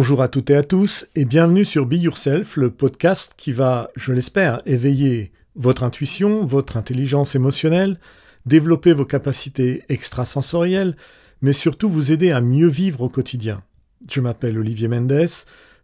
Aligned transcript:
Bonjour 0.00 0.22
à 0.22 0.28
toutes 0.28 0.48
et 0.48 0.56
à 0.56 0.62
tous 0.62 1.06
et 1.14 1.26
bienvenue 1.26 1.62
sur 1.62 1.84
Be 1.84 1.96
Yourself, 1.96 2.56
le 2.56 2.70
podcast 2.70 3.34
qui 3.36 3.52
va, 3.52 3.90
je 3.96 4.14
l'espère, 4.14 4.62
éveiller 4.64 5.30
votre 5.56 5.82
intuition, 5.82 6.46
votre 6.46 6.78
intelligence 6.78 7.34
émotionnelle, 7.34 8.00
développer 8.46 8.94
vos 8.94 9.04
capacités 9.04 9.82
extrasensorielles, 9.90 10.96
mais 11.42 11.52
surtout 11.52 11.90
vous 11.90 12.12
aider 12.12 12.30
à 12.30 12.40
mieux 12.40 12.66
vivre 12.66 13.02
au 13.02 13.10
quotidien. 13.10 13.62
Je 14.10 14.22
m'appelle 14.22 14.58
Olivier 14.58 14.88
Mendes, 14.88 15.26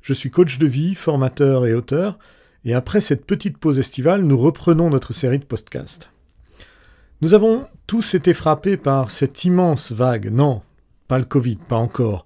je 0.01 0.13
suis 0.15 0.31
coach 0.31 0.57
de 0.57 0.67
vie, 0.67 0.95
formateur 0.95 1.67
et 1.67 1.75
auteur, 1.75 2.19
et 2.65 2.73
après 2.73 3.03
cette 3.03 3.27
petite 3.27 3.59
pause 3.59 3.79
estivale, 3.79 4.23
nous 4.23 4.39
reprenons 4.39 4.89
notre 4.89 5.13
série 5.13 5.41
de 5.41 5.45
podcasts. 5.45 6.11
Nous 7.21 7.35
avons 7.35 7.67
tous 7.87 8.15
été 8.15 8.33
frappés 8.33 8.79
par 8.79 9.11
cette 9.11 9.45
immense 9.45 9.93
vague, 9.93 10.33
non, 10.33 10.63
pas 11.07 11.19
le 11.19 11.27
Covid, 11.27 11.59
pas 11.69 11.77
encore, 11.77 12.25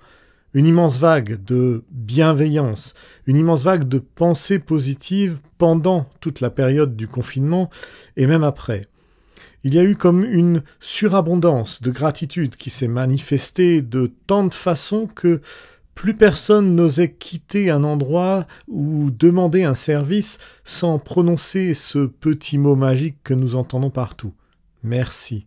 une 0.55 0.67
immense 0.67 0.99
vague 0.99 1.43
de 1.45 1.85
bienveillance, 1.91 2.95
une 3.27 3.37
immense 3.37 3.63
vague 3.63 3.89
de 3.89 3.99
pensées 3.99 4.59
positives 4.59 5.39
pendant 5.59 6.07
toute 6.21 6.41
la 6.41 6.51
période 6.51 6.97
du 6.97 7.09
confinement 7.09 7.71
et 8.17 8.27
même 8.27 8.45
après. 8.45 8.87
Il 9.63 9.75
y 9.75 9.79
a 9.79 9.85
eu 9.85 9.95
comme 9.95 10.25
une 10.25 10.63
surabondance 10.81 11.83
de 11.83 11.91
gratitude 11.91 12.57
qui 12.57 12.71
s'est 12.71 12.89
manifestée 12.89 13.83
de 13.83 14.11
tant 14.27 14.45
de 14.45 14.55
façons 14.55 15.07
que 15.07 15.41
plus 15.95 16.15
personne 16.15 16.75
n'osait 16.75 17.13
quitter 17.13 17.69
un 17.69 17.85
endroit 17.85 18.47
ou 18.69 19.11
demander 19.11 19.65
un 19.65 19.75
service 19.75 20.39
sans 20.65 20.99
prononcer 20.99 21.75
ce 21.75 22.07
petit 22.07 22.57
mot 22.57 22.75
magique 22.75 23.19
que 23.23 23.35
nous 23.35 23.55
entendons 23.55 23.91
partout. 23.91 24.33
Merci. 24.83 25.47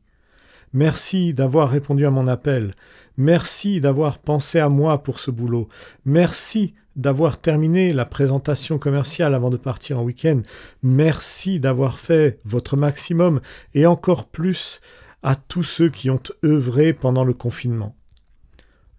Merci 0.73 1.33
d'avoir 1.33 1.69
répondu 1.69 2.05
à 2.05 2.11
mon 2.11 2.27
appel. 2.27 2.75
Merci 3.17 3.79
d'avoir 3.79 4.17
pensé 4.17 4.59
à 4.59 4.69
moi 4.69 5.03
pour 5.03 5.19
ce 5.19 5.29
boulot. 5.29 5.67
Merci 6.05 6.73
d'avoir 6.95 7.39
terminé 7.39 7.93
la 7.93 8.05
présentation 8.05 8.79
commerciale 8.79 9.35
avant 9.35 9.51
de 9.51 9.57
partir 9.57 9.99
en 9.99 10.03
week-end. 10.03 10.41
Merci 10.81 11.59
d'avoir 11.59 11.99
fait 11.99 12.39
votre 12.43 12.75
maximum 12.75 13.39
et 13.75 13.85
encore 13.85 14.25
plus 14.25 14.81
à 15.21 15.35
tous 15.35 15.63
ceux 15.63 15.89
qui 15.89 16.09
ont 16.09 16.21
œuvré 16.43 16.93
pendant 16.93 17.23
le 17.23 17.33
confinement. 17.33 17.95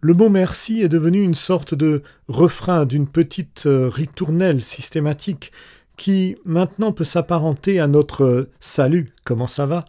Le 0.01 0.15
mot 0.15 0.29
merci 0.29 0.83
est 0.83 0.89
devenu 0.89 1.23
une 1.23 1.35
sorte 1.35 1.75
de 1.75 2.03
refrain 2.29 2.85
d'une 2.85 3.09
petite 3.09 3.65
euh, 3.67 3.89
ritournelle 3.89 4.61
systématique 4.61 5.51
qui 5.97 6.37
maintenant 6.45 6.93
peut 6.93 7.05
s'apparenter 7.05 7.81
à 7.81 7.87
notre 7.87 8.49
salut, 8.61 9.13
comment 9.25 9.47
ça 9.47 9.67
va, 9.67 9.85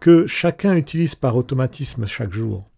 que 0.00 0.26
chacun 0.26 0.76
utilise 0.76 1.14
par 1.14 1.36
automatisme 1.36 2.06
chaque 2.06 2.32
jour. 2.32 2.68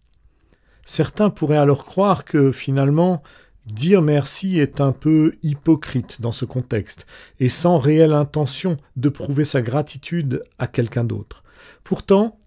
Certains 0.89 1.29
pourraient 1.29 1.55
alors 1.55 1.85
croire 1.85 2.25
que 2.25 2.51
finalement 2.51 3.21
dire 3.67 4.01
merci 4.01 4.59
est 4.59 4.81
un 4.81 4.91
peu 4.91 5.35
hypocrite 5.43 6.19
dans 6.19 6.31
ce 6.31 6.45
contexte, 6.45 7.05
et 7.39 7.47
sans 7.47 7.77
réelle 7.77 8.11
intention 8.11 8.75
de 8.95 9.09
prouver 9.09 9.45
sa 9.45 9.61
gratitude 9.61 10.41
à 10.57 10.65
quelqu'un 10.65 11.03
d'autre. 11.03 11.43
Pourtant, 11.83 12.39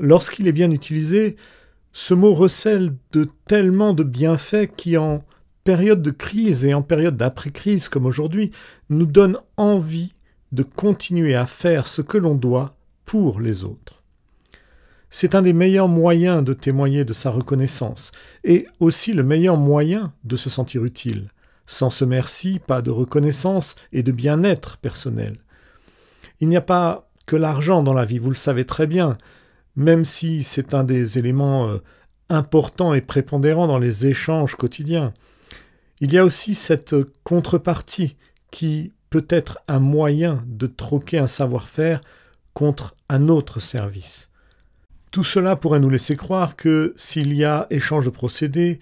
lorsqu'il 0.00 0.48
est 0.48 0.52
bien 0.52 0.70
utilisé, 0.70 1.36
ce 1.92 2.14
mot 2.14 2.32
recèle 2.32 2.94
de 3.12 3.26
tellement 3.46 3.92
de 3.92 4.02
bienfaits 4.02 4.74
qui, 4.74 4.96
en 4.96 5.22
période 5.64 6.00
de 6.00 6.10
crise 6.10 6.64
et 6.64 6.72
en 6.72 6.80
période 6.80 7.18
d'après-crise 7.18 7.90
comme 7.90 8.06
aujourd'hui, 8.06 8.50
nous 8.88 9.04
donne 9.04 9.36
envie 9.58 10.14
de 10.52 10.62
continuer 10.62 11.34
à 11.34 11.44
faire 11.44 11.86
ce 11.86 12.00
que 12.00 12.16
l'on 12.16 12.34
doit 12.34 12.78
pour 13.04 13.40
les 13.42 13.64
autres. 13.66 13.99
C'est 15.10 15.34
un 15.34 15.42
des 15.42 15.52
meilleurs 15.52 15.88
moyens 15.88 16.44
de 16.44 16.52
témoigner 16.52 17.04
de 17.04 17.12
sa 17.12 17.30
reconnaissance, 17.30 18.12
et 18.44 18.68
aussi 18.78 19.12
le 19.12 19.24
meilleur 19.24 19.56
moyen 19.56 20.12
de 20.22 20.36
se 20.36 20.48
sentir 20.48 20.84
utile. 20.84 21.30
Sans 21.66 21.90
ce 21.90 22.04
merci, 22.04 22.60
pas 22.64 22.80
de 22.80 22.90
reconnaissance 22.90 23.74
et 23.92 24.04
de 24.04 24.12
bien-être 24.12 24.78
personnel. 24.78 25.38
Il 26.40 26.48
n'y 26.48 26.56
a 26.56 26.60
pas 26.60 27.08
que 27.26 27.36
l'argent 27.36 27.82
dans 27.82 27.92
la 27.92 28.04
vie, 28.04 28.18
vous 28.18 28.30
le 28.30 28.34
savez 28.34 28.64
très 28.64 28.86
bien, 28.86 29.18
même 29.76 30.04
si 30.04 30.42
c'est 30.42 30.74
un 30.74 30.84
des 30.84 31.18
éléments 31.18 31.68
euh, 31.68 31.78
importants 32.28 32.94
et 32.94 33.00
prépondérants 33.00 33.66
dans 33.66 33.78
les 33.78 34.06
échanges 34.06 34.54
quotidiens. 34.54 35.12
Il 36.00 36.12
y 36.12 36.18
a 36.18 36.24
aussi 36.24 36.54
cette 36.54 36.94
contrepartie 37.24 38.16
qui 38.50 38.92
peut 39.10 39.26
être 39.28 39.58
un 39.68 39.80
moyen 39.80 40.42
de 40.46 40.66
troquer 40.66 41.18
un 41.18 41.26
savoir-faire 41.26 42.00
contre 42.54 42.94
un 43.08 43.28
autre 43.28 43.60
service. 43.60 44.29
Tout 45.10 45.24
cela 45.24 45.56
pourrait 45.56 45.80
nous 45.80 45.90
laisser 45.90 46.16
croire 46.16 46.54
que 46.54 46.94
s'il 46.96 47.34
y 47.34 47.44
a 47.44 47.66
échange 47.70 48.04
de 48.04 48.10
procédés 48.10 48.78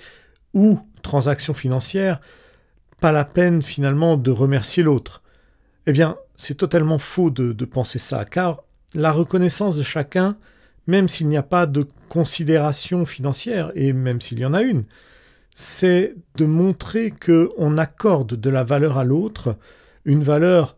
ou 0.52 0.78
transaction 1.02 1.54
financière, 1.54 2.20
pas 3.00 3.12
la 3.12 3.24
peine 3.24 3.62
finalement 3.62 4.16
de 4.16 4.30
remercier 4.30 4.82
l'autre. 4.82 5.22
Eh 5.86 5.92
bien, 5.92 6.16
c'est 6.36 6.56
totalement 6.56 6.98
faux 6.98 7.30
de, 7.30 7.64
penser 7.64 7.98
ça, 7.98 8.24
car 8.24 8.62
la 8.94 9.10
reconnaissance 9.10 9.76
de 9.76 9.82
chacun, 9.82 10.34
même 10.86 11.08
s'il 11.08 11.28
n'y 11.28 11.36
a 11.36 11.42
pas 11.42 11.66
de 11.66 11.86
considération 12.08 13.06
financière, 13.06 13.72
et 13.74 13.92
même 13.92 14.20
s'il 14.20 14.38
y 14.38 14.44
en 14.44 14.54
a 14.54 14.62
une, 14.62 14.84
c'est 15.54 16.14
de 16.36 16.44
montrer 16.44 17.10
qu'on 17.10 17.78
accorde 17.78 18.34
de 18.34 18.50
la 18.50 18.64
valeur 18.64 18.98
à 18.98 19.04
l'autre, 19.04 19.56
une 20.04 20.22
valeur 20.22 20.76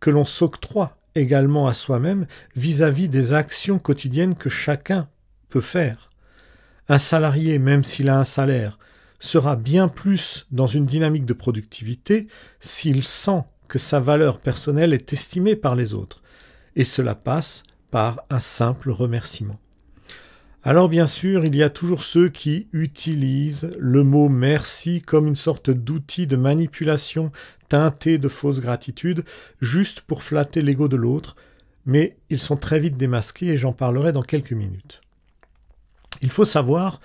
que 0.00 0.10
l'on 0.10 0.24
s'octroie 0.24 0.96
également 1.14 1.66
à 1.66 1.74
soi-même 1.74 2.26
vis-à-vis 2.56 3.08
des 3.08 3.32
actions 3.32 3.78
quotidiennes 3.78 4.34
que 4.34 4.50
chacun 4.50 5.08
peut 5.48 5.60
faire. 5.60 6.10
Un 6.88 6.98
salarié, 6.98 7.58
même 7.58 7.84
s'il 7.84 8.08
a 8.08 8.18
un 8.18 8.24
salaire, 8.24 8.78
sera 9.20 9.56
bien 9.56 9.88
plus 9.88 10.46
dans 10.50 10.66
une 10.66 10.86
dynamique 10.86 11.26
de 11.26 11.32
productivité 11.32 12.26
s'il 12.60 13.04
sent 13.04 13.44
que 13.68 13.78
sa 13.78 14.00
valeur 14.00 14.40
personnelle 14.40 14.92
est 14.92 15.12
estimée 15.12 15.56
par 15.56 15.76
les 15.76 15.94
autres, 15.94 16.22
et 16.76 16.84
cela 16.84 17.14
passe 17.14 17.62
par 17.90 18.22
un 18.30 18.40
simple 18.40 18.90
remerciement. 18.90 19.61
Alors 20.64 20.88
bien 20.88 21.08
sûr, 21.08 21.44
il 21.44 21.56
y 21.56 21.62
a 21.64 21.70
toujours 21.70 22.04
ceux 22.04 22.28
qui 22.28 22.68
utilisent 22.72 23.70
le 23.78 24.04
mot 24.04 24.28
merci 24.28 25.02
comme 25.02 25.26
une 25.26 25.34
sorte 25.34 25.70
d'outil 25.70 26.28
de 26.28 26.36
manipulation 26.36 27.32
teinté 27.68 28.16
de 28.18 28.28
fausse 28.28 28.60
gratitude, 28.60 29.24
juste 29.60 30.02
pour 30.02 30.22
flatter 30.22 30.62
l'ego 30.62 30.86
de 30.86 30.96
l'autre, 30.96 31.34
mais 31.84 32.16
ils 32.30 32.38
sont 32.38 32.56
très 32.56 32.78
vite 32.78 32.96
démasqués 32.96 33.48
et 33.48 33.56
j'en 33.56 33.72
parlerai 33.72 34.12
dans 34.12 34.22
quelques 34.22 34.52
minutes. 34.52 35.00
Il 36.20 36.30
faut 36.30 36.44
savoir, 36.44 37.00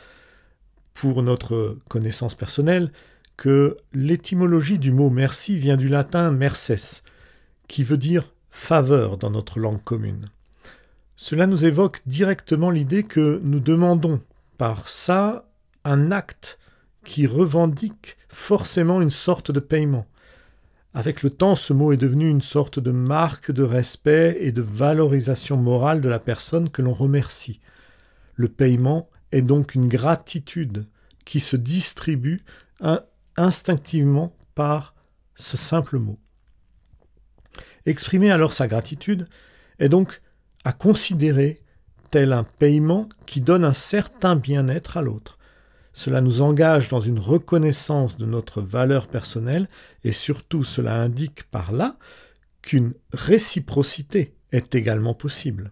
pour 0.93 1.23
notre 1.23 1.79
connaissance 1.89 2.35
personnelle, 2.35 2.91
que 3.37 3.77
l'étymologie 3.91 4.77
du 4.77 4.91
mot 4.91 5.09
merci 5.09 5.57
vient 5.57 5.77
du 5.77 5.87
latin 5.87 6.29
merces, 6.29 7.01
qui 7.67 7.83
veut 7.83 7.97
dire 7.97 8.33
faveur 8.51 9.17
dans 9.17 9.31
notre 9.31 9.59
langue 9.59 9.83
commune. 9.83 10.29
Cela 11.19 11.47
nous 11.47 11.65
évoque 11.65 12.01
directement 12.05 12.69
l'idée 12.69 13.01
que 13.01 13.41
nous 13.43 13.59
demandons 13.59 14.21
par 14.59 14.87
ça 14.87 15.49
un 15.83 16.11
acte 16.11 16.59
qui 17.03 17.25
revendique 17.25 18.17
forcément 18.29 19.01
une 19.01 19.09
sorte 19.09 19.49
de 19.49 19.59
paiement. 19.59 20.05
Avec 20.93 21.23
le 21.23 21.31
temps, 21.31 21.55
ce 21.55 21.73
mot 21.73 21.91
est 21.91 21.97
devenu 21.97 22.29
une 22.29 22.41
sorte 22.41 22.77
de 22.77 22.91
marque 22.91 23.51
de 23.51 23.63
respect 23.63 24.37
et 24.41 24.51
de 24.51 24.61
valorisation 24.61 25.57
morale 25.57 26.01
de 26.01 26.09
la 26.09 26.19
personne 26.19 26.69
que 26.69 26.83
l'on 26.83 26.93
remercie. 26.93 27.61
Le 28.35 28.47
paiement 28.47 29.09
est 29.31 29.41
donc 29.41 29.73
une 29.73 29.87
gratitude 29.87 30.85
qui 31.25 31.39
se 31.39 31.55
distribue 31.55 32.43
instinctivement 33.35 34.35
par 34.53 34.93
ce 35.33 35.57
simple 35.57 35.97
mot. 35.97 36.19
Exprimer 37.87 38.29
alors 38.29 38.53
sa 38.53 38.67
gratitude 38.67 39.25
est 39.79 39.89
donc 39.89 40.19
à 40.67 40.73
considérer 40.73 41.61
tel 42.11 42.33
un 42.33 42.43
paiement 42.43 43.07
qui 43.25 43.39
donne 43.39 43.63
un 43.63 43.71
certain 43.71 44.35
bien-être 44.35 44.97
à 44.97 45.01
l'autre. 45.01 45.37
Cela 45.93 46.19
nous 46.19 46.41
engage 46.41 46.89
dans 46.89 46.99
une 46.99 47.19
reconnaissance 47.19 48.17
de 48.17 48.25
notre 48.25 48.61
valeur 48.61 49.07
personnelle 49.07 49.69
et 50.03 50.11
surtout 50.11 50.65
cela 50.65 50.95
indique 51.01 51.45
par 51.45 51.71
là 51.71 51.95
qu'une 52.61 52.93
réciprocité 53.13 54.35
est 54.51 54.75
également 54.75 55.13
possible. 55.13 55.71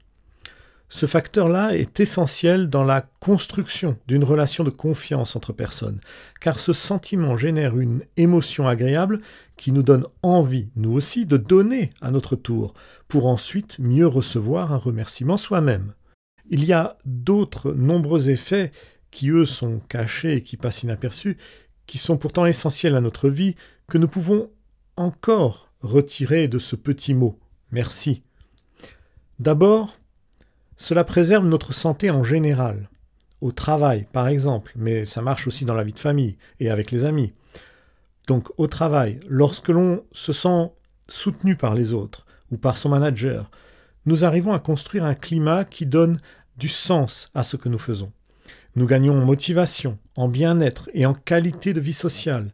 Ce 0.88 1.06
facteur-là 1.06 1.76
est 1.76 2.00
essentiel 2.00 2.70
dans 2.70 2.84
la 2.84 3.02
construction 3.20 3.98
d'une 4.08 4.24
relation 4.24 4.64
de 4.64 4.70
confiance 4.70 5.36
entre 5.36 5.52
personnes, 5.52 6.00
car 6.40 6.60
ce 6.60 6.74
sentiment 6.74 7.38
génère 7.38 7.78
une 7.78 8.04
émotion 8.18 8.68
agréable 8.68 9.22
qui 9.58 9.72
nous 9.72 9.84
donne 9.84 10.06
envie, 10.22 10.70
nous 10.76 10.94
aussi, 10.94 11.26
de 11.26 11.38
donner 11.38 11.90
à 12.02 12.12
notre 12.12 12.36
tour, 12.36 12.74
pour 13.08 13.26
ensuite 13.26 13.80
mieux 13.80 14.08
recevoir 14.08 14.74
un 14.74 14.78
remerciement 14.78 15.38
soi-même. 15.38 15.94
Il 16.50 16.64
y 16.64 16.74
a 16.74 16.98
d'autres 17.06 17.72
nombreux 17.72 18.30
effets 18.30 18.72
qui, 19.10 19.32
eux, 19.32 19.46
sont 19.46 19.80
cachés 19.90 20.36
et 20.36 20.42
qui 20.44 20.58
passent 20.58 20.84
inaperçus, 20.84 21.38
qui 21.88 21.98
sont 21.98 22.18
pourtant 22.18 22.46
essentiels 22.46 22.96
à 22.96 23.02
notre 23.02 23.30
vie, 23.30 23.56
que 23.88 23.98
nous 23.98 24.08
pouvons 24.08 24.52
encore 24.98 25.72
retirer 25.82 26.48
de 26.48 26.60
ce 26.60 26.76
petit 26.76 27.14
mot 27.14 27.40
merci. 27.76 28.24
D'abord, 29.40 29.98
cela 30.78 31.04
préserve 31.04 31.46
notre 31.46 31.74
santé 31.74 32.10
en 32.12 32.24
général, 32.24 32.90
au 33.42 33.52
travail 33.52 34.08
par 34.12 34.28
exemple, 34.28 34.74
mais 34.76 35.06
ça 35.06 35.22
marche 35.22 35.48
aussi 35.48 35.66
dans 35.66 35.76
la 35.76 35.84
vie 35.84 35.94
de 35.94 36.00
famille 36.00 36.38
et 36.60 36.70
avec 36.70 36.92
les 36.92 37.06
amis. 37.06 37.34
Donc 38.28 38.50
au 38.58 38.68
travail, 38.68 39.20
lorsque 39.30 39.70
l'on 39.70 40.04
se 40.12 40.34
sent 40.34 40.72
soutenu 41.08 41.56
par 41.56 41.76
les 41.76 41.94
autres 41.94 42.26
ou 42.52 42.58
par 42.58 42.78
son 42.78 42.90
manager, 42.90 43.52
nous 44.06 44.24
arrivons 44.24 44.54
à 44.54 44.60
construire 44.60 45.06
un 45.06 45.16
climat 45.16 45.64
qui 45.66 45.86
donne 45.86 46.20
du 46.58 46.70
sens 46.70 47.30
à 47.34 47.44
ce 47.44 47.58
que 47.58 47.70
nous 47.70 47.80
faisons. 47.80 48.12
Nous 48.76 48.86
gagnons 48.86 49.18
en 49.18 49.26
motivation, 49.26 49.98
en 50.18 50.28
bien-être 50.28 50.90
et 50.94 51.06
en 51.06 51.14
qualité 51.14 51.74
de 51.74 51.80
vie 51.80 51.94
sociale. 51.94 52.48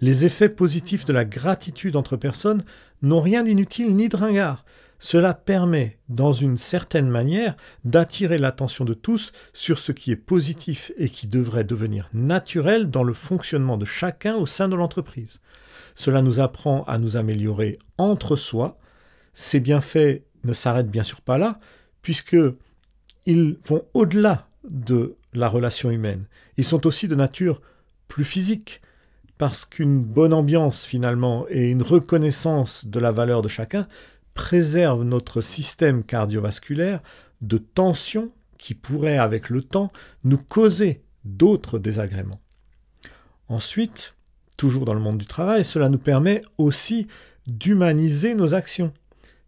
Les 0.00 0.24
effets 0.24 0.48
positifs 0.48 1.04
de 1.04 1.12
la 1.12 1.24
gratitude 1.24 1.96
entre 1.96 2.16
personnes 2.16 2.64
n'ont 3.02 3.20
rien 3.20 3.42
d'inutile 3.42 3.94
ni 3.94 4.08
de 4.08 4.16
ringard. 4.16 4.64
Cela 5.04 5.34
permet, 5.34 5.98
dans 6.08 6.32
une 6.32 6.56
certaine 6.56 7.10
manière, 7.10 7.58
d'attirer 7.84 8.38
l'attention 8.38 8.86
de 8.86 8.94
tous 8.94 9.32
sur 9.52 9.78
ce 9.78 9.92
qui 9.92 10.10
est 10.10 10.16
positif 10.16 10.92
et 10.96 11.10
qui 11.10 11.26
devrait 11.26 11.62
devenir 11.62 12.08
naturel 12.14 12.90
dans 12.90 13.02
le 13.02 13.12
fonctionnement 13.12 13.76
de 13.76 13.84
chacun 13.84 14.34
au 14.36 14.46
sein 14.46 14.66
de 14.66 14.76
l'entreprise. 14.76 15.40
Cela 15.94 16.22
nous 16.22 16.40
apprend 16.40 16.84
à 16.84 16.96
nous 16.96 17.18
améliorer 17.18 17.76
entre 17.98 18.34
soi. 18.34 18.78
Ces 19.34 19.60
bienfaits 19.60 20.22
ne 20.42 20.54
s'arrêtent 20.54 20.90
bien 20.90 21.02
sûr 21.02 21.20
pas 21.20 21.36
là, 21.36 21.60
puisque 22.00 22.38
ils 23.26 23.58
vont 23.66 23.84
au-delà 23.92 24.48
de 24.66 25.16
la 25.34 25.48
relation 25.50 25.90
humaine. 25.90 26.24
Ils 26.56 26.64
sont 26.64 26.86
aussi 26.86 27.08
de 27.08 27.14
nature 27.14 27.60
plus 28.08 28.24
physique, 28.24 28.80
parce 29.36 29.64
qu'une 29.64 30.00
bonne 30.00 30.32
ambiance 30.32 30.84
finalement 30.84 31.46
et 31.50 31.68
une 31.68 31.82
reconnaissance 31.82 32.86
de 32.86 33.00
la 33.00 33.10
valeur 33.10 33.42
de 33.42 33.48
chacun 33.48 33.88
préservent 34.34 35.04
notre 35.04 35.40
système 35.40 36.04
cardiovasculaire 36.04 37.00
de 37.40 37.58
tensions 37.58 38.30
qui 38.58 38.74
pourraient 38.74 39.18
avec 39.18 39.50
le 39.50 39.62
temps 39.62 39.92
nous 40.24 40.38
causer 40.38 41.02
d'autres 41.24 41.78
désagréments. 41.78 42.40
Ensuite, 43.48 44.16
toujours 44.56 44.84
dans 44.84 44.94
le 44.94 45.00
monde 45.00 45.18
du 45.18 45.26
travail, 45.26 45.64
cela 45.64 45.88
nous 45.88 45.98
permet 45.98 46.40
aussi 46.58 47.06
d'humaniser 47.46 48.34
nos 48.34 48.54
actions. 48.54 48.92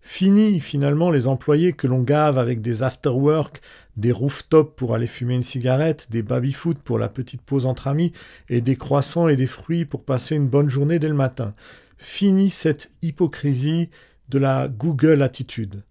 Fini 0.01 0.61
finalement 0.61 1.11
les 1.11 1.27
employés 1.27 1.73
que 1.73 1.89
l'on 1.89 2.03
gave 2.03 2.39
avec 2.39 2.61
des 2.61 2.85
after-work, 2.85 3.61
des 3.97 4.13
rooftops 4.13 4.77
pour 4.77 4.95
aller 4.95 5.09
fumer 5.09 5.35
une 5.35 5.43
cigarette, 5.43 6.07
des 6.11 6.23
baby-foot 6.23 6.79
pour 6.79 6.99
la 6.99 7.09
petite 7.09 7.43
pause 7.43 7.67
entre 7.67 7.89
amis, 7.89 8.13
et 8.49 8.61
des 8.61 8.77
croissants 8.77 9.27
et 9.27 9.37
des 9.37 9.49
fruits 9.49 9.85
pour 9.85 10.05
passer 10.05 10.37
une 10.37 10.47
bonne 10.47 10.69
journée 10.69 10.99
dès 10.99 11.09
le 11.09 11.15
matin. 11.15 11.55
Fini 11.97 12.51
cette 12.51 12.93
hypocrisie 13.03 13.89
de 14.29 14.39
la 14.39 14.69
Google 14.69 15.23
attitude. 15.23 15.83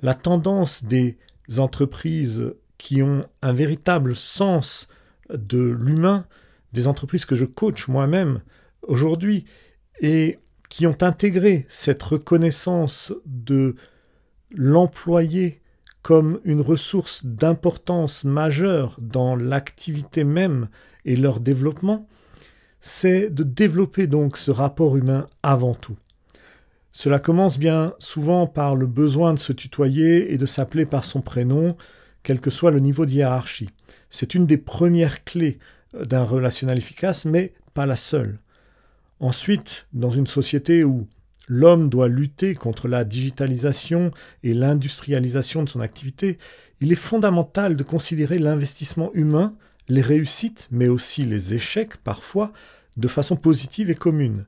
La 0.00 0.14
tendance 0.14 0.84
des 0.84 1.16
entreprises 1.58 2.54
qui 2.78 3.02
ont 3.02 3.24
un 3.42 3.52
véritable 3.52 4.16
sens 4.16 4.88
de 5.32 5.60
l'humain, 5.60 6.26
des 6.72 6.88
entreprises 6.88 7.24
que 7.24 7.36
je 7.36 7.44
coach 7.44 7.88
moi-même 7.88 8.40
aujourd'hui, 8.82 9.44
et 10.00 10.38
qui 10.68 10.86
ont 10.86 10.98
intégré 11.02 11.66
cette 11.68 12.02
reconnaissance 12.02 13.12
de 13.26 13.76
l'employé 14.50 15.60
comme 16.02 16.40
une 16.44 16.60
ressource 16.60 17.24
d'importance 17.24 18.24
majeure 18.24 18.96
dans 19.00 19.36
l'activité 19.36 20.24
même 20.24 20.68
et 21.04 21.16
leur 21.16 21.40
développement, 21.40 22.06
c'est 22.80 23.30
de 23.30 23.42
développer 23.42 24.06
donc 24.06 24.36
ce 24.36 24.50
rapport 24.50 24.96
humain 24.98 25.26
avant 25.42 25.74
tout. 25.74 25.96
Cela 26.96 27.18
commence 27.18 27.58
bien 27.58 27.92
souvent 27.98 28.46
par 28.46 28.76
le 28.76 28.86
besoin 28.86 29.34
de 29.34 29.38
se 29.40 29.52
tutoyer 29.52 30.32
et 30.32 30.38
de 30.38 30.46
s'appeler 30.46 30.86
par 30.86 31.04
son 31.04 31.20
prénom, 31.20 31.76
quel 32.22 32.40
que 32.40 32.50
soit 32.50 32.70
le 32.70 32.78
niveau 32.78 33.04
de 33.04 33.10
hiérarchie. 33.10 33.68
C'est 34.10 34.36
une 34.36 34.46
des 34.46 34.58
premières 34.58 35.24
clés 35.24 35.58
d'un 35.92 36.22
relationnel 36.22 36.78
efficace, 36.78 37.24
mais 37.24 37.52
pas 37.74 37.84
la 37.84 37.96
seule. 37.96 38.38
Ensuite, 39.18 39.88
dans 39.92 40.10
une 40.10 40.28
société 40.28 40.84
où 40.84 41.08
l'homme 41.48 41.88
doit 41.88 42.08
lutter 42.08 42.54
contre 42.54 42.86
la 42.86 43.04
digitalisation 43.04 44.12
et 44.44 44.54
l'industrialisation 44.54 45.64
de 45.64 45.68
son 45.68 45.80
activité, 45.80 46.38
il 46.80 46.92
est 46.92 46.96
fondamental 46.96 47.76
de 47.76 47.82
considérer 47.82 48.38
l'investissement 48.38 49.10
humain, 49.14 49.56
les 49.88 50.00
réussites, 50.00 50.68
mais 50.70 50.86
aussi 50.86 51.24
les 51.24 51.54
échecs 51.54 51.96
parfois, 51.96 52.52
de 52.96 53.08
façon 53.08 53.34
positive 53.34 53.90
et 53.90 53.96
commune. 53.96 54.46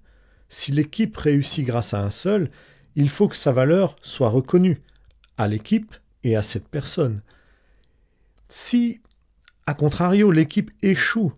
Si 0.48 0.72
l'équipe 0.72 1.16
réussit 1.16 1.66
grâce 1.66 1.94
à 1.94 2.00
un 2.00 2.10
seul, 2.10 2.50
il 2.94 3.08
faut 3.08 3.28
que 3.28 3.37
sa 3.37 3.52
valeur 3.52 3.96
soit 4.00 4.28
reconnue 4.28 4.81
à 5.37 5.48
l'équipe 5.48 5.94
et 6.25 6.37
à 6.37 6.43
cette 6.43 6.69
personne. 6.69 7.20
Si, 8.48 9.00
à 9.66 9.75
contrario, 9.75 10.31
l'équipe 10.31 10.70
échoue 10.82 11.32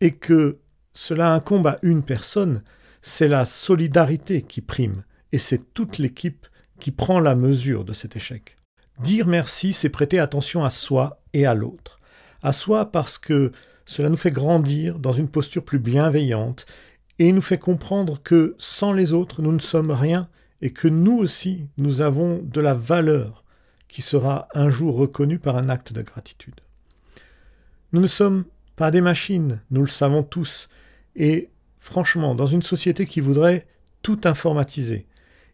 et 0.00 0.12
que 0.12 0.58
cela 0.94 1.32
incombe 1.32 1.66
à 1.66 1.78
une 1.82 2.02
personne, 2.02 2.62
c'est 3.02 3.28
la 3.28 3.46
solidarité 3.46 4.42
qui 4.42 4.60
prime, 4.60 5.04
et 5.32 5.38
c'est 5.38 5.72
toute 5.72 5.98
l'équipe 5.98 6.46
qui 6.78 6.90
prend 6.90 7.20
la 7.20 7.34
mesure 7.34 7.84
de 7.84 7.92
cet 7.92 8.16
échec. 8.16 8.56
Dire 9.02 9.26
merci, 9.26 9.72
c'est 9.72 9.88
prêter 9.88 10.18
attention 10.18 10.64
à 10.64 10.70
soi 10.70 11.22
et 11.32 11.46
à 11.46 11.54
l'autre. 11.54 11.98
À 12.42 12.52
soi 12.52 12.90
parce 12.90 13.18
que 13.18 13.52
cela 13.86 14.08
nous 14.08 14.16
fait 14.16 14.30
grandir 14.30 14.98
dans 14.98 15.12
une 15.12 15.28
posture 15.28 15.64
plus 15.64 15.78
bienveillante 15.78 16.66
et 17.20 17.32
nous 17.32 17.42
fait 17.42 17.58
comprendre 17.58 18.18
que 18.22 18.54
sans 18.56 18.94
les 18.94 19.12
autres, 19.12 19.42
nous 19.42 19.52
ne 19.52 19.60
sommes 19.60 19.90
rien 19.90 20.26
et 20.62 20.72
que 20.72 20.88
nous 20.88 21.18
aussi, 21.18 21.66
nous 21.76 22.00
avons 22.00 22.40
de 22.42 22.62
la 22.62 22.72
valeur 22.72 23.44
qui 23.88 24.00
sera 24.00 24.48
un 24.54 24.70
jour 24.70 24.96
reconnue 24.96 25.38
par 25.38 25.56
un 25.56 25.68
acte 25.68 25.92
de 25.92 26.00
gratitude. 26.00 26.60
Nous 27.92 28.00
ne 28.00 28.06
sommes 28.06 28.46
pas 28.74 28.90
des 28.90 29.02
machines, 29.02 29.60
nous 29.70 29.82
le 29.82 29.86
savons 29.86 30.22
tous, 30.22 30.70
et 31.14 31.50
franchement, 31.78 32.34
dans 32.34 32.46
une 32.46 32.62
société 32.62 33.04
qui 33.04 33.20
voudrait 33.20 33.66
tout 34.00 34.20
informatiser, 34.24 35.06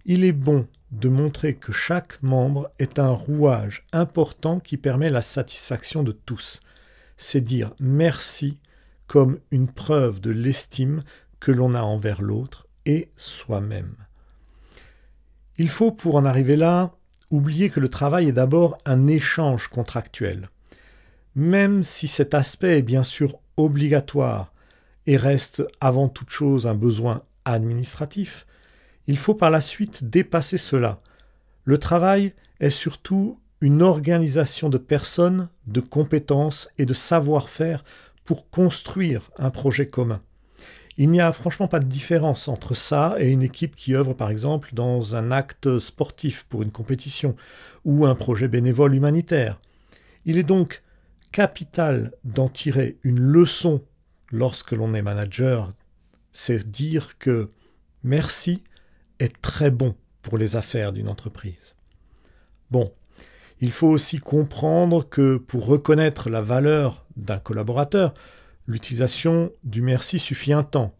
il 0.04 0.24
est 0.24 0.32
bon 0.32 0.68
de 0.92 1.08
montrer 1.08 1.54
que 1.54 1.72
chaque 1.72 2.22
membre 2.22 2.70
est 2.78 3.00
un 3.00 3.10
rouage 3.10 3.82
important 3.92 4.60
qui 4.60 4.76
permet 4.76 5.10
la 5.10 5.22
satisfaction 5.22 6.04
de 6.04 6.12
tous. 6.12 6.60
C'est 7.16 7.40
dire 7.40 7.74
merci 7.80 8.60
comme 9.08 9.38
une 9.50 9.68
preuve 9.68 10.20
de 10.20 10.30
l'estime 10.30 11.00
que 11.40 11.52
l'on 11.52 11.74
a 11.74 11.82
envers 11.82 12.22
l'autre 12.22 12.66
et 12.84 13.10
soi-même. 13.16 13.94
Il 15.58 15.68
faut, 15.68 15.92
pour 15.92 16.16
en 16.16 16.24
arriver 16.24 16.56
là, 16.56 16.92
oublier 17.30 17.70
que 17.70 17.80
le 17.80 17.88
travail 17.88 18.28
est 18.28 18.32
d'abord 18.32 18.78
un 18.84 19.06
échange 19.06 19.68
contractuel. 19.68 20.49
Même 21.34 21.82
si 21.82 22.08
cet 22.08 22.34
aspect 22.34 22.78
est 22.78 22.82
bien 22.82 23.02
sûr 23.02 23.38
obligatoire 23.56 24.52
et 25.06 25.16
reste 25.16 25.62
avant 25.80 26.08
toute 26.08 26.30
chose 26.30 26.66
un 26.66 26.75
besoin 26.75 27.22
administratif, 27.44 28.46
il 29.06 29.18
faut 29.18 29.34
par 29.34 29.50
la 29.50 29.61
suite 29.61 30.04
dépasser 30.04 30.58
cela. 30.58 31.00
Le 31.64 31.78
travail 31.78 32.34
est 32.61 32.70
surtout 32.70 33.38
une 33.61 33.82
organisation 33.82 34.68
de 34.68 34.78
personnes, 34.78 35.49
de 35.66 35.80
compétences 35.80 36.68
et 36.78 36.87
de 36.87 36.94
savoir-faire 36.94 37.84
pour 38.25 38.50
construire 38.50 39.30
un 39.38 39.50
projet 39.50 39.88
commun. 39.88 40.20
Il 40.98 41.10
n'y 41.10 41.20
a 41.20 41.32
franchement 41.32 41.68
pas 41.68 41.78
de 41.78 41.86
différence 41.86 42.48
entre 42.48 42.74
ça 42.74 43.16
et 43.18 43.30
une 43.30 43.42
équipe 43.42 43.74
qui 43.74 43.94
œuvre 43.94 44.14
par 44.14 44.30
exemple 44.30 44.70
dans 44.72 45.14
un 45.14 45.30
acte 45.30 45.78
sportif 45.78 46.46
pour 46.48 46.62
une 46.62 46.72
compétition 46.72 47.36
ou 47.84 48.06
un 48.06 48.14
projet 48.14 48.48
bénévole 48.48 48.94
humanitaire. 48.94 49.60
Il 50.24 50.38
est 50.38 50.42
donc 50.42 50.82
capital 51.32 52.12
d'en 52.24 52.48
tirer 52.48 52.96
une 53.02 53.20
leçon 53.20 53.82
lorsque 54.30 54.72
l'on 54.72 54.94
est 54.94 55.02
manager, 55.02 55.74
c'est 56.32 56.68
dire 56.70 57.18
que 57.18 57.48
merci 58.02 58.64
est 59.18 59.40
très 59.42 59.70
bon 59.70 59.94
pour 60.22 60.38
les 60.38 60.56
affaires 60.56 60.92
d'une 60.92 61.08
entreprise. 61.08 61.76
Bon, 62.70 62.92
il 63.60 63.70
faut 63.70 63.88
aussi 63.88 64.18
comprendre 64.18 65.08
que 65.08 65.36
pour 65.36 65.66
reconnaître 65.66 66.28
la 66.30 66.42
valeur 66.42 67.06
d'un 67.16 67.38
collaborateur, 67.38 68.14
l'utilisation 68.66 69.52
du 69.64 69.82
merci 69.82 70.18
suffit 70.18 70.52
un 70.52 70.62
temps. 70.62 70.94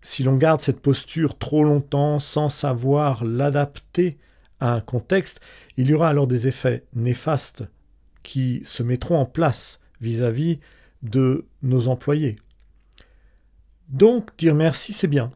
Si 0.00 0.22
l'on 0.22 0.36
garde 0.36 0.60
cette 0.60 0.80
posture 0.80 1.38
trop 1.38 1.64
longtemps 1.64 2.18
sans 2.18 2.48
savoir 2.48 3.24
l'adapter 3.24 4.18
à 4.60 4.72
un 4.74 4.80
contexte, 4.80 5.40
il 5.76 5.88
y 5.88 5.94
aura 5.94 6.08
alors 6.08 6.26
des 6.26 6.46
effets 6.46 6.84
néfastes 6.94 7.64
qui 8.22 8.60
se 8.64 8.82
mettront 8.82 9.18
en 9.18 9.26
place 9.26 9.80
vis-à-vis 10.00 10.56
-vis 10.56 10.60
de 11.02 11.46
nos 11.62 11.88
employés. 11.88 12.36
Donc 13.88 14.36
dire 14.36 14.54
merci, 14.54 14.92
c'est 14.92 15.08
bien. 15.08 15.30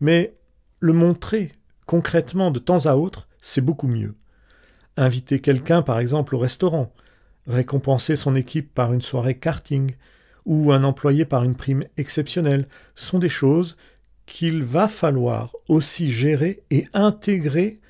Mais 0.00 0.34
le 0.80 0.92
montrer 0.92 1.52
concrètement 1.86 2.50
de 2.50 2.58
temps 2.58 2.86
à 2.86 2.94
autre, 2.94 3.28
c'est 3.42 3.60
beaucoup 3.60 3.88
mieux. 3.88 4.14
Inviter 4.96 5.40
quelqu'un, 5.40 5.82
par 5.82 5.98
exemple, 5.98 6.34
au 6.34 6.38
restaurant, 6.38 6.92
récompenser 7.46 8.16
son 8.16 8.36
équipe 8.36 8.72
par 8.72 8.92
une 8.92 9.00
soirée 9.00 9.38
karting, 9.38 9.94
ou 10.46 10.72
un 10.72 10.84
employé 10.84 11.24
par 11.24 11.44
une 11.44 11.54
prime 11.54 11.84
exceptionnelle, 11.96 12.66
sont 12.94 13.18
des 13.18 13.28
choses 13.28 13.76
qu'il 14.26 14.62
va 14.62 14.88
falloir 14.88 15.54
aussi 15.68 16.10
gérer 16.10 16.62
et 16.70 16.84
intégrer 16.92 17.80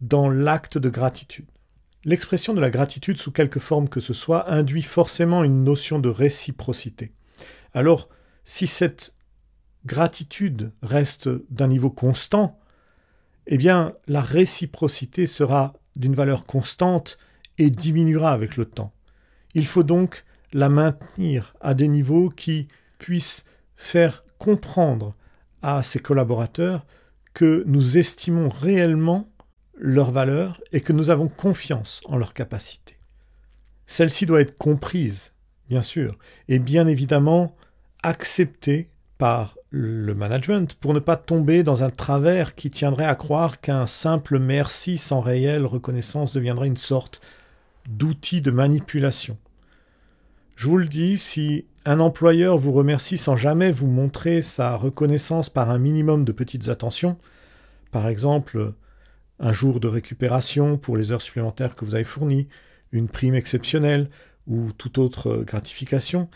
dans 0.00 0.28
l'acte 0.30 0.78
de 0.78 0.88
gratitude. 0.88 1.46
L'expression 2.04 2.54
de 2.54 2.60
la 2.60 2.70
gratitude 2.70 3.18
sous 3.18 3.32
quelque 3.32 3.60
forme 3.60 3.88
que 3.88 4.00
ce 4.00 4.14
soit 4.14 4.50
induit 4.50 4.82
forcément 4.82 5.44
une 5.44 5.64
notion 5.64 5.98
de 5.98 6.08
réciprocité. 6.08 7.12
Alors, 7.74 8.08
si 8.44 8.66
cette 8.66 9.14
gratitude 9.84 10.72
reste 10.82 11.28
d'un 11.50 11.68
niveau 11.68 11.90
constant, 11.90 12.58
eh 13.46 13.58
bien 13.58 13.92
la 14.06 14.22
réciprocité 14.22 15.26
sera 15.26 15.74
d'une 15.96 16.14
valeur 16.14 16.46
constante 16.46 17.18
et 17.58 17.70
diminuera 17.70 18.32
avec 18.32 18.56
le 18.56 18.64
temps. 18.64 18.92
Il 19.54 19.66
faut 19.66 19.82
donc 19.82 20.24
la 20.52 20.68
maintenir 20.68 21.54
à 21.60 21.74
des 21.74 21.88
niveaux 21.88 22.28
qui 22.28 22.68
puissent 22.98 23.44
faire 23.76 24.24
comprendre 24.38 25.14
à 25.62 25.82
ses 25.82 26.00
collaborateurs 26.00 26.86
que 27.34 27.62
nous 27.66 27.98
estimons 27.98 28.48
réellement 28.48 29.30
leur 29.76 30.10
valeur 30.10 30.60
et 30.72 30.80
que 30.80 30.92
nous 30.92 31.10
avons 31.10 31.28
confiance 31.28 32.00
en 32.06 32.16
leur 32.16 32.34
capacité. 32.34 32.98
Celle-ci 33.86 34.26
doit 34.26 34.40
être 34.40 34.56
comprise, 34.56 35.32
bien 35.68 35.82
sûr, 35.82 36.18
et 36.48 36.58
bien 36.58 36.86
évidemment 36.86 37.56
acceptée 38.02 38.90
par 39.18 39.56
le 39.70 40.14
management 40.14 40.74
pour 40.74 40.94
ne 40.94 40.98
pas 40.98 41.16
tomber 41.16 41.62
dans 41.62 41.82
un 41.82 41.90
travers 41.90 42.54
qui 42.54 42.70
tiendrait 42.70 43.04
à 43.04 43.14
croire 43.14 43.60
qu'un 43.60 43.86
simple 43.86 44.38
merci 44.38 44.98
sans 44.98 45.20
réelle 45.20 45.64
reconnaissance 45.64 46.32
deviendrait 46.32 46.66
une 46.66 46.76
sorte 46.76 47.20
d'outil 47.88 48.42
de 48.42 48.50
manipulation. 48.50 49.38
Je 50.60 50.68
vous 50.68 50.76
le 50.76 50.88
dis, 50.88 51.16
si 51.16 51.64
un 51.86 52.00
employeur 52.00 52.58
vous 52.58 52.72
remercie 52.72 53.16
sans 53.16 53.34
jamais 53.34 53.72
vous 53.72 53.86
montrer 53.86 54.42
sa 54.42 54.76
reconnaissance 54.76 55.48
par 55.48 55.70
un 55.70 55.78
minimum 55.78 56.22
de 56.22 56.32
petites 56.32 56.68
attentions, 56.68 57.16
par 57.92 58.06
exemple 58.08 58.74
un 59.38 59.54
jour 59.54 59.80
de 59.80 59.88
récupération 59.88 60.76
pour 60.76 60.98
les 60.98 61.12
heures 61.12 61.22
supplémentaires 61.22 61.74
que 61.74 61.86
vous 61.86 61.94
avez 61.94 62.04
fournies, 62.04 62.46
une 62.92 63.08
prime 63.08 63.34
exceptionnelle 63.34 64.10
ou 64.46 64.72
toute 64.76 64.98
autre 64.98 65.44
gratification, 65.46 66.28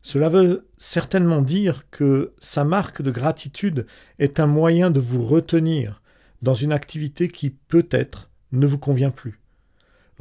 cela 0.00 0.28
veut 0.28 0.68
certainement 0.78 1.42
dire 1.42 1.84
que 1.90 2.34
sa 2.38 2.62
marque 2.62 3.02
de 3.02 3.10
gratitude 3.10 3.88
est 4.20 4.38
un 4.38 4.46
moyen 4.46 4.92
de 4.92 5.00
vous 5.00 5.24
retenir 5.24 6.02
dans 6.40 6.54
une 6.54 6.72
activité 6.72 7.26
qui 7.26 7.50
peut-être 7.50 8.30
ne 8.52 8.68
vous 8.68 8.78
convient 8.78 9.10
plus. 9.10 9.41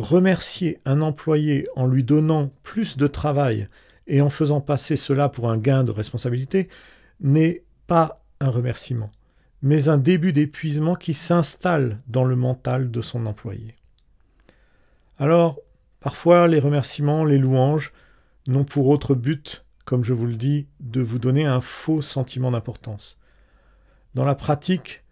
Remercier 0.01 0.79
un 0.85 0.99
employé 1.01 1.67
en 1.75 1.85
lui 1.85 2.03
donnant 2.03 2.51
plus 2.63 2.97
de 2.97 3.05
travail 3.05 3.67
et 4.07 4.19
en 4.19 4.31
faisant 4.31 4.59
passer 4.59 4.95
cela 4.95 5.29
pour 5.29 5.47
un 5.51 5.59
gain 5.59 5.83
de 5.83 5.91
responsabilité 5.91 6.69
n'est 7.19 7.63
pas 7.85 8.23
un 8.39 8.49
remerciement, 8.49 9.11
mais 9.61 9.89
un 9.89 9.99
début 9.99 10.33
d'épuisement 10.33 10.95
qui 10.95 11.13
s'installe 11.13 11.99
dans 12.07 12.23
le 12.23 12.35
mental 12.35 12.89
de 12.89 13.01
son 13.01 13.27
employé. 13.27 13.75
Alors, 15.19 15.59
parfois 15.99 16.47
les 16.47 16.59
remerciements, 16.59 17.23
les 17.23 17.37
louanges 17.37 17.93
n'ont 18.47 18.63
pour 18.63 18.87
autre 18.87 19.13
but, 19.13 19.65
comme 19.85 20.03
je 20.03 20.15
vous 20.15 20.25
le 20.25 20.33
dis, 20.33 20.65
de 20.79 21.01
vous 21.01 21.19
donner 21.19 21.45
un 21.45 21.61
faux 21.61 22.01
sentiment 22.01 22.49
d'importance. 22.49 23.19
Dans 24.15 24.25
la 24.25 24.33
pratique, 24.33 25.03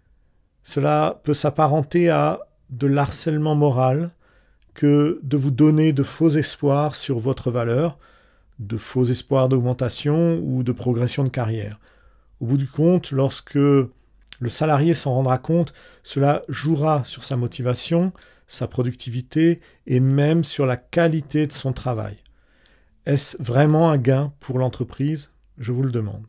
cela 0.63 1.22
peut 1.24 1.36
s'apparenter 1.36 2.10
à 2.10 2.39
de 2.72 2.88
l'harcèlement 2.88 3.53
moral 3.53 4.15
que 4.73 5.19
de 5.23 5.38
vous 5.38 5.51
donner 5.51 5.93
de 5.93 6.03
faux 6.03 6.29
espoirs 6.29 6.95
sur 6.95 7.19
votre 7.19 7.51
valeur, 7.51 7.97
de 8.59 8.77
faux 8.77 9.05
espoirs 9.05 9.49
d'augmentation 9.49 10.39
ou 10.43 10.63
de 10.63 10.71
progression 10.71 11.23
de 11.23 11.29
carrière. 11.29 11.79
Au 12.39 12.45
bout 12.45 12.57
du 12.57 12.67
compte, 12.67 13.11
lorsque 13.11 13.55
le 13.55 14.49
salarié 14.49 14.93
s'en 14.93 15.13
rendra 15.13 15.38
compte, 15.38 15.73
cela 16.03 16.43
jouera 16.47 17.03
sur 17.03 17.23
sa 17.23 17.35
motivation, 17.35 18.13
sa 18.47 18.67
productivité 18.67 19.59
et 19.85 19.99
même 19.99 20.43
sur 20.43 20.65
la 20.65 20.77
qualité 20.77 21.47
de 21.47 21.53
son 21.53 21.73
travail. 21.73 22.17
Est-ce 23.05 23.41
vraiment 23.41 23.91
un 23.91 23.97
gain 23.97 24.33
pour 24.39 24.59
l'entreprise? 24.59 25.29
Je 25.57 25.71
vous 25.71 25.83
le 25.83 25.91
demande. 25.91 26.27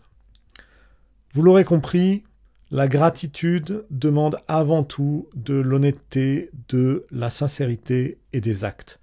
Vous 1.33 1.43
l'aurez 1.43 1.65
compris, 1.65 2.25
la 2.71 2.87
gratitude 2.87 3.85
demande 3.91 4.39
avant 4.47 4.85
tout 4.85 5.29
de 5.35 5.55
l'honnêteté, 5.55 6.51
de 6.69 7.05
la 7.11 7.29
sincérité 7.29 8.19
et 8.33 8.41
des 8.41 8.65
actes. 8.65 9.01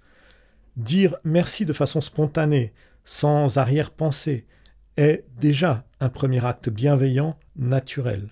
Dire 0.76 1.16
merci 1.22 1.66
de 1.66 1.74
façon 1.74 2.00
spontanée, 2.00 2.72
sans 3.04 3.58
arrière-pensée, 3.58 4.46
est 4.96 5.24
déjà 5.38 5.84
un 6.00 6.08
premier 6.08 6.44
acte 6.44 6.70
bienveillant, 6.70 7.38
naturel. 7.56 8.30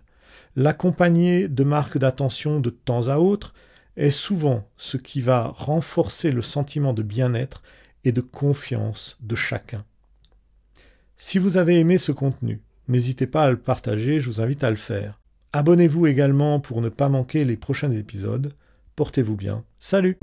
L'accompagner 0.57 1.49
de 1.49 1.65
marques 1.65 1.99
d'attention 1.99 2.59
de 2.61 2.71
temps 2.71 3.09
à 3.09 3.19
autre 3.19 3.53
est 3.97 4.11
souvent 4.11 4.67
ce 4.79 4.97
qui 4.97 5.21
va 5.21 5.49
renforcer 5.49 6.31
le 6.31 6.43
sentiment 6.43 6.95
de 6.95 7.03
bien-être 7.03 7.63
et 8.05 8.13
de 8.13 8.23
confiance 8.23 9.19
de 9.21 9.35
chacun. 9.35 9.85
Si 11.19 11.39
vous 11.39 11.59
avez 11.59 11.79
aimé 11.79 11.99
ce 11.99 12.13
contenu, 12.13 12.63
n'hésitez 12.89 13.27
pas 13.27 13.45
à 13.45 13.51
le 13.51 13.59
partager, 13.59 14.19
je 14.19 14.31
vous 14.31 14.41
invite 14.41 14.65
à 14.65 14.71
le 14.71 14.77
faire. 14.77 15.21
Abonnez-vous 15.53 16.07
également 16.07 16.61
pour 16.61 16.83
ne 16.83 16.89
pas 16.89 17.09
manquer 17.09 17.45
les 17.45 17.57
prochains 17.57 17.93
épisodes. 17.93 18.53
Portez-vous 18.95 19.37
bien. 19.37 19.65
Salut 19.79 20.19